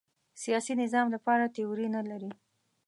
[0.43, 2.31] سیاسي نظام لپاره تیوري نه لري